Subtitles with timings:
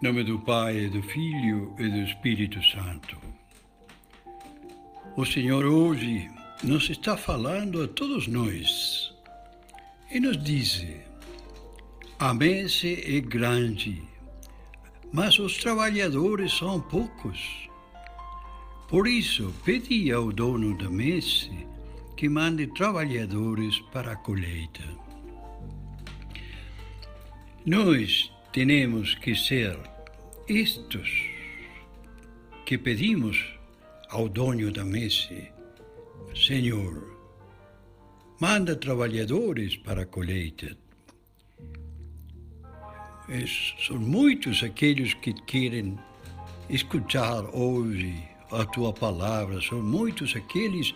[0.00, 3.18] Em nome do Pai, do Filho e do Espírito Santo.
[5.16, 6.30] O Senhor hoje
[6.62, 9.12] nos está falando a todos nós
[10.08, 10.86] e nos diz:
[12.16, 14.00] a mesa é grande,
[15.12, 17.68] mas os trabalhadores são poucos.
[18.86, 21.50] Por isso, pedi ao dono da mesa
[22.16, 24.84] que mande trabalhadores para a colheita.
[27.66, 29.78] Nós temos que ser
[30.48, 31.08] estes
[32.64, 33.58] que pedimos
[34.10, 35.34] ao dono da mesa,
[36.34, 37.18] Senhor,
[38.40, 40.76] manda trabalhadores para a colheita.
[43.86, 45.98] São muitos aqueles que querem
[46.70, 48.14] escutar hoje
[48.50, 50.94] a tua palavra, são muitos aqueles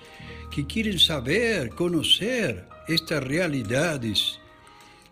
[0.50, 4.40] que querem saber, conhecer estas realidades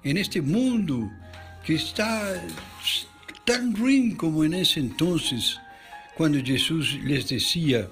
[0.03, 1.11] em este mundo
[1.65, 2.35] que está
[3.45, 5.59] tan ruim como nesse entonces,
[6.17, 7.91] quando Jesus lhes dizia: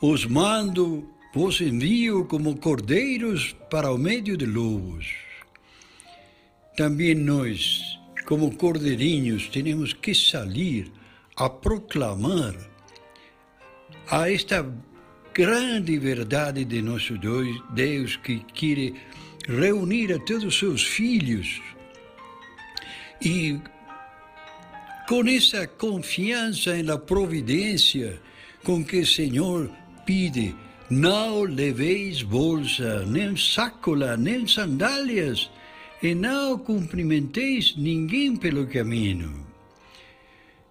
[0.00, 5.06] Os mando, vos envio como cordeiros para o meio de lobos.
[6.76, 10.92] Também nós, como cordeirinhos, temos que sair
[11.36, 12.54] a proclamar
[14.10, 14.64] a esta
[15.34, 17.14] grande verdade de nosso
[17.74, 18.92] Deus que quer
[19.46, 21.60] reunir a todos os seus filhos
[23.20, 23.60] e
[25.08, 28.20] com essa confiança na providência
[28.62, 29.70] com que o Senhor
[30.04, 30.54] pede,
[30.90, 35.50] não leveis bolsa, nem sácola, nem sandálias,
[36.02, 39.46] e não cumprimenteis ninguém pelo caminho.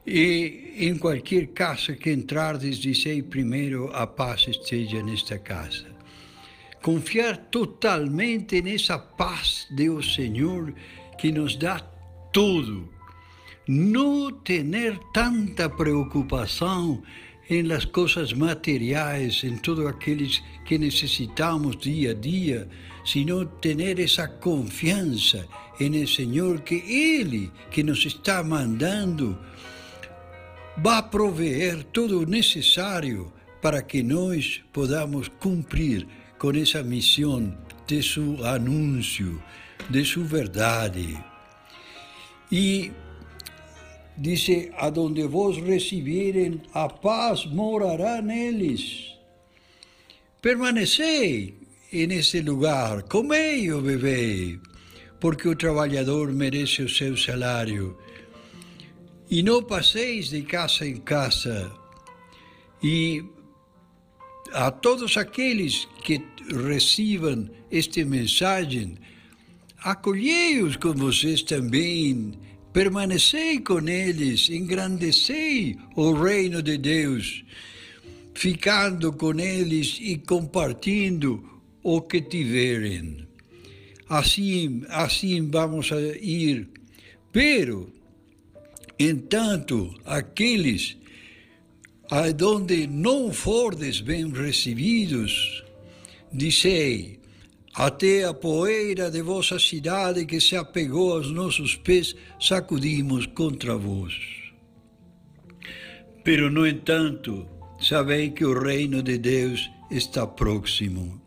[0.06, 5.86] E em qualquer casa que entrardes, dizei primeiro: a paz esteja nesta casa.
[6.82, 10.74] Confiar totalmente nessa paz do Senhor
[11.18, 11.80] que nos dá
[12.32, 12.90] tudo.
[13.68, 17.04] Não ter tanta preocupação
[17.50, 22.68] em las coisas materiais, em tudo aqueles que necessitamos dia a dia,
[23.06, 25.48] sino ter essa confiança
[25.80, 29.38] em o Senhor que Ele que nos está mandando
[30.78, 33.32] vai proveer todo o necessário
[33.62, 36.08] para que nós podamos cumprir
[36.38, 37.58] com essa missão
[37.88, 39.42] de seu anúncio,
[39.90, 41.18] de sua verdade.
[42.52, 42.92] E
[44.18, 49.14] dice, a donde vos recibieren, a paz morará neles.
[50.42, 51.56] Permanecei
[51.92, 54.60] nesse lugar, comei e bebei,
[55.20, 57.98] porque o trabalhador merece o seu salário.
[59.30, 61.72] E não passeis de casa em casa.
[62.82, 63.24] E
[64.54, 66.24] a todos aqueles que
[66.70, 68.98] recebam esta mensagem,
[69.88, 72.34] acolhei-os com vocês também,
[72.74, 77.46] permanecei com eles, engrandecei o reino de Deus,
[78.36, 81.42] ficando com eles e compartilhando
[81.82, 83.26] o que tiverem.
[84.10, 85.90] Assim, assim vamos
[86.22, 86.68] ir.
[87.32, 87.90] Pero,
[89.00, 90.98] entanto, aqueles
[92.12, 95.64] aonde não fordes bem recebidos,
[96.34, 97.18] dizei,
[97.78, 104.16] até a poeira de vossa cidade que se apegou aos nossos pés, sacudimos contra vós.
[106.24, 107.48] Pero, no entanto,
[107.80, 111.22] sabei que o reino de Deus está próximo.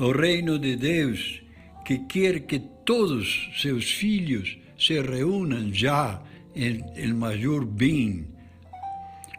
[0.00, 1.40] O reino de Deus
[1.86, 6.20] que quer que todos seus filhos se reúnam já
[6.56, 8.26] em, em maior bem,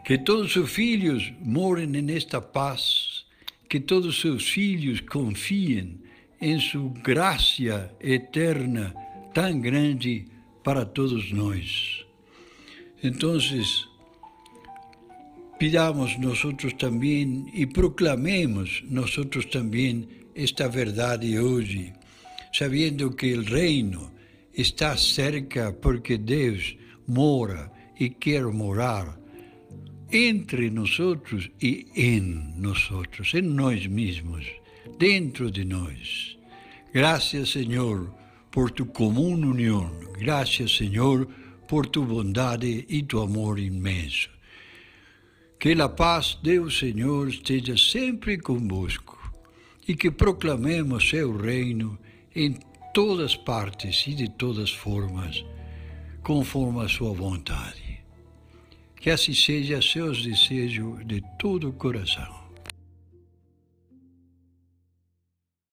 [0.02, 3.05] que todos seus filhos morem nesta paz,
[3.68, 6.00] que todos seus filhos confiem
[6.40, 8.94] em sua graça eterna
[9.32, 10.26] tão grande
[10.62, 12.04] para todos nós.
[13.02, 13.38] Então,
[15.58, 16.42] pidamos nós
[16.78, 19.14] também e proclamemos nós
[19.50, 21.92] também esta verdade hoje,
[22.52, 24.12] sabendo que o reino
[24.52, 29.18] está cerca porque Deus mora e quer morar
[30.10, 30.98] entre nós
[31.60, 32.20] e em
[32.56, 32.90] nós,
[33.34, 34.46] em nós mesmos
[34.98, 36.36] dentro de nós.
[36.92, 38.12] Gracias, Senhor,
[38.50, 39.90] por tu comum união.
[40.18, 41.26] Gracias, Senhor,
[41.68, 44.30] por tu bondade e tu amor imenso.
[45.58, 49.16] Que a paz do Senhor esteja sempre convosco
[49.88, 51.98] e que proclamemos seu reino
[52.34, 52.56] em
[52.94, 55.44] todas partes e de todas formas,
[56.22, 57.85] conforme a sua vontade.
[59.00, 62.45] Que assim seja seus desejos de todo o coração.